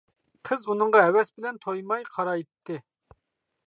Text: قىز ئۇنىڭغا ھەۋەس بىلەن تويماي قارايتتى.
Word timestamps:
قىز 0.47 0.65
ئۇنىڭغا 0.73 1.03
ھەۋەس 1.05 1.31
بىلەن 1.37 1.63
تويماي 1.67 2.05
قارايتتى. 2.19 2.85